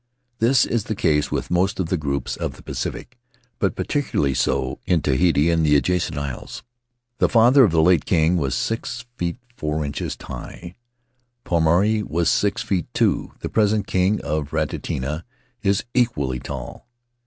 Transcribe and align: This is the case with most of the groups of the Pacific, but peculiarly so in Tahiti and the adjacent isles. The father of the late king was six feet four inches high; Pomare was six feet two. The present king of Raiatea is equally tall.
This 0.39 0.65
is 0.65 0.85
the 0.85 0.95
case 0.95 1.29
with 1.31 1.51
most 1.51 1.79
of 1.79 1.89
the 1.89 1.95
groups 1.95 2.35
of 2.35 2.53
the 2.55 2.63
Pacific, 2.63 3.19
but 3.59 3.75
peculiarly 3.75 4.33
so 4.33 4.79
in 4.87 5.03
Tahiti 5.03 5.51
and 5.51 5.63
the 5.63 5.75
adjacent 5.75 6.17
isles. 6.17 6.63
The 7.19 7.29
father 7.29 7.63
of 7.63 7.69
the 7.71 7.83
late 7.83 8.05
king 8.05 8.35
was 8.35 8.55
six 8.55 9.05
feet 9.17 9.37
four 9.55 9.85
inches 9.85 10.17
high; 10.19 10.73
Pomare 11.43 12.01
was 12.03 12.31
six 12.31 12.63
feet 12.63 12.87
two. 12.95 13.33
The 13.41 13.49
present 13.49 13.85
king 13.85 14.19
of 14.21 14.49
Raiatea 14.51 15.23
is 15.61 15.83
equally 15.93 16.39
tall. 16.39 16.87